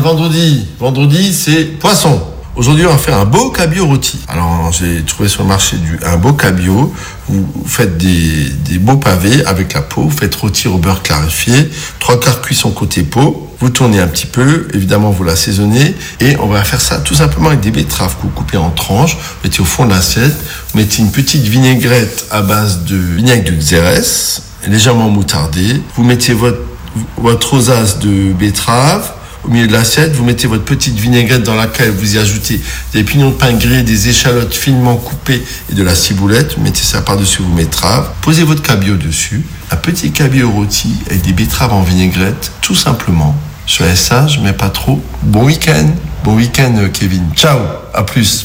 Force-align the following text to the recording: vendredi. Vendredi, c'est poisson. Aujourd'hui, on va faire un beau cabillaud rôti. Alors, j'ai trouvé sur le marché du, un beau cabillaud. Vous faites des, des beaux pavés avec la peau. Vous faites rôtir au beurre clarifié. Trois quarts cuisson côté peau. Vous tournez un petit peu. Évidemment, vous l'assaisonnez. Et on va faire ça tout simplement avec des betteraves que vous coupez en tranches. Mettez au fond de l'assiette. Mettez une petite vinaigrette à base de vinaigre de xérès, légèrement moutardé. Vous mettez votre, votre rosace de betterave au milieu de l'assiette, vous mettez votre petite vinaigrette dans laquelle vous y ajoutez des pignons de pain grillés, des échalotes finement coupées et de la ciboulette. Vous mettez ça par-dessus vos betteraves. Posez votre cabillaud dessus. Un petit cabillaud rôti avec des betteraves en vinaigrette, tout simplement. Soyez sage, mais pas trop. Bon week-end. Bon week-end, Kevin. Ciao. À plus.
vendredi. 0.00 0.66
Vendredi, 0.78 1.32
c'est 1.32 1.64
poisson. 1.64 2.20
Aujourd'hui, 2.56 2.86
on 2.86 2.90
va 2.90 2.96
faire 2.96 3.18
un 3.18 3.26
beau 3.26 3.50
cabillaud 3.50 3.86
rôti. 3.86 4.18
Alors, 4.28 4.72
j'ai 4.72 5.02
trouvé 5.02 5.28
sur 5.28 5.42
le 5.42 5.48
marché 5.48 5.76
du, 5.76 5.98
un 6.02 6.16
beau 6.16 6.32
cabillaud. 6.32 6.90
Vous 7.28 7.46
faites 7.66 7.98
des, 7.98 8.48
des 8.64 8.78
beaux 8.78 8.96
pavés 8.96 9.44
avec 9.44 9.74
la 9.74 9.82
peau. 9.82 10.04
Vous 10.04 10.16
faites 10.16 10.34
rôtir 10.34 10.74
au 10.74 10.78
beurre 10.78 11.02
clarifié. 11.02 11.68
Trois 11.98 12.18
quarts 12.18 12.40
cuisson 12.40 12.70
côté 12.70 13.02
peau. 13.02 13.52
Vous 13.60 13.68
tournez 13.68 14.00
un 14.00 14.06
petit 14.06 14.24
peu. 14.24 14.68
Évidemment, 14.72 15.10
vous 15.10 15.22
l'assaisonnez. 15.22 15.94
Et 16.20 16.38
on 16.38 16.46
va 16.46 16.64
faire 16.64 16.80
ça 16.80 16.98
tout 17.00 17.14
simplement 17.14 17.48
avec 17.48 17.60
des 17.60 17.70
betteraves 17.70 18.16
que 18.16 18.22
vous 18.22 18.30
coupez 18.30 18.56
en 18.56 18.70
tranches. 18.70 19.18
Mettez 19.44 19.60
au 19.60 19.66
fond 19.66 19.84
de 19.84 19.90
l'assiette. 19.90 20.36
Mettez 20.74 21.02
une 21.02 21.10
petite 21.10 21.42
vinaigrette 21.42 22.24
à 22.30 22.40
base 22.40 22.84
de 22.84 22.96
vinaigre 22.96 23.50
de 23.50 23.56
xérès, 23.56 24.42
légèrement 24.66 25.10
moutardé. 25.10 25.82
Vous 25.94 26.04
mettez 26.04 26.32
votre, 26.32 26.60
votre 27.18 27.50
rosace 27.50 27.98
de 27.98 28.32
betterave 28.32 29.12
au 29.46 29.50
milieu 29.50 29.66
de 29.68 29.72
l'assiette, 29.72 30.12
vous 30.12 30.24
mettez 30.24 30.46
votre 30.46 30.64
petite 30.64 30.98
vinaigrette 30.98 31.42
dans 31.42 31.54
laquelle 31.54 31.90
vous 31.90 32.16
y 32.16 32.18
ajoutez 32.18 32.60
des 32.92 33.04
pignons 33.04 33.30
de 33.30 33.34
pain 33.34 33.52
grillés, 33.52 33.82
des 33.82 34.08
échalotes 34.08 34.54
finement 34.54 34.96
coupées 34.96 35.42
et 35.70 35.74
de 35.74 35.82
la 35.82 35.94
ciboulette. 35.94 36.54
Vous 36.56 36.64
mettez 36.64 36.82
ça 36.82 37.00
par-dessus 37.00 37.42
vos 37.42 37.54
betteraves. 37.54 38.08
Posez 38.22 38.42
votre 38.42 38.62
cabillaud 38.62 38.96
dessus. 38.96 39.44
Un 39.70 39.76
petit 39.76 40.10
cabillaud 40.10 40.50
rôti 40.50 40.94
avec 41.08 41.22
des 41.22 41.32
betteraves 41.32 41.72
en 41.72 41.82
vinaigrette, 41.82 42.52
tout 42.60 42.74
simplement. 42.74 43.36
Soyez 43.66 43.96
sage, 43.96 44.40
mais 44.42 44.52
pas 44.52 44.70
trop. 44.70 45.02
Bon 45.22 45.44
week-end. 45.44 45.90
Bon 46.24 46.34
week-end, 46.34 46.74
Kevin. 46.92 47.24
Ciao. 47.36 47.58
À 47.94 48.02
plus. 48.02 48.34